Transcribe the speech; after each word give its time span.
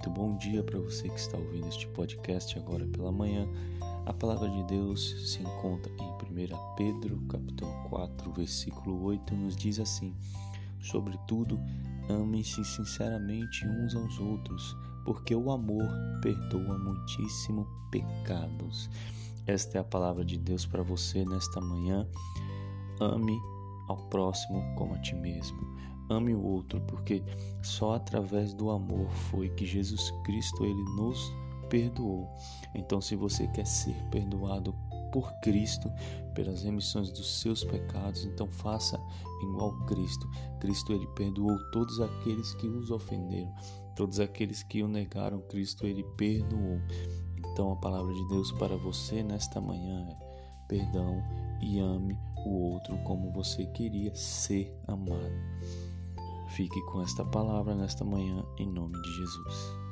muito 0.00 0.18
bom 0.18 0.34
dia 0.38 0.62
para 0.62 0.78
você 0.78 1.10
que 1.10 1.20
está 1.20 1.36
ouvindo 1.36 1.68
este 1.68 1.86
podcast 1.88 2.58
agora 2.58 2.86
pela 2.86 3.12
manhã. 3.12 3.46
A 4.06 4.14
palavra 4.14 4.48
de 4.48 4.62
Deus 4.64 5.30
se 5.30 5.42
encontra 5.42 5.92
em 5.92 6.06
1 6.06 6.74
Pedro, 6.74 7.20
capítulo 7.28 7.70
4, 7.90 8.32
versículo 8.32 9.02
8, 9.02 9.34
nos 9.34 9.54
diz 9.54 9.78
assim: 9.78 10.16
Sobretudo, 10.80 11.60
amem-se 12.08 12.64
sinceramente 12.64 13.66
uns 13.66 13.94
aos 13.94 14.18
outros, 14.18 14.74
porque 15.04 15.34
o 15.34 15.50
amor 15.50 15.86
perdoa 16.22 16.78
muitíssimo 16.78 17.66
pecados. 17.90 18.88
Esta 19.46 19.76
é 19.76 19.80
a 19.82 19.84
palavra 19.84 20.24
de 20.24 20.38
Deus 20.38 20.64
para 20.64 20.82
você 20.82 21.26
nesta 21.26 21.60
manhã. 21.60 22.08
Ame 23.00 23.38
ao 23.86 23.98
próximo 24.08 24.64
como 24.76 24.94
a 24.94 24.98
ti 25.00 25.14
mesmo. 25.14 25.60
Ame 26.10 26.34
o 26.34 26.42
outro, 26.42 26.80
porque 26.82 27.22
só 27.62 27.94
através 27.94 28.52
do 28.52 28.70
amor 28.70 29.08
foi 29.30 29.48
que 29.50 29.64
Jesus 29.64 30.10
Cristo 30.24 30.64
ele 30.64 30.82
nos 30.96 31.32
perdoou. 31.68 32.28
Então, 32.74 33.00
se 33.00 33.14
você 33.14 33.46
quer 33.46 33.64
ser 33.64 33.94
perdoado 34.10 34.74
por 35.12 35.32
Cristo, 35.40 35.90
pelas 36.34 36.62
remissões 36.62 37.10
dos 37.10 37.40
seus 37.40 37.64
pecados, 37.64 38.24
então 38.24 38.48
faça 38.48 39.00
igual 39.42 39.72
Cristo. 39.86 40.28
Cristo 40.60 40.92
ele 40.92 41.06
perdoou 41.14 41.56
todos 41.70 42.00
aqueles 42.00 42.54
que 42.54 42.66
os 42.66 42.90
ofenderam, 42.90 43.54
todos 43.96 44.20
aqueles 44.20 44.62
que 44.64 44.82
o 44.82 44.88
negaram, 44.88 45.40
Cristo 45.42 45.86
ele 45.86 46.04
perdoou. 46.16 46.80
Então 47.52 47.72
a 47.72 47.76
palavra 47.76 48.12
de 48.12 48.28
Deus 48.28 48.52
para 48.52 48.76
você 48.76 49.22
nesta 49.22 49.60
manhã 49.60 50.08
é: 50.10 50.16
perdão 50.68 51.22
e 51.60 51.78
ame 51.78 52.18
o 52.46 52.72
outro 52.72 52.96
como 53.04 53.30
você 53.32 53.66
queria 53.66 54.14
ser 54.14 54.74
amado. 54.86 55.89
Fique 56.60 56.82
com 56.82 57.00
esta 57.00 57.24
palavra 57.24 57.74
nesta 57.74 58.04
manhã, 58.04 58.44
em 58.58 58.70
nome 58.70 59.00
de 59.00 59.10
Jesus. 59.14 59.89